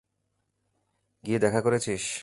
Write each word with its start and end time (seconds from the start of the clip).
গিয়ে 1.23 1.39
দেখা 1.39 1.61
করেছিস? 1.61 2.03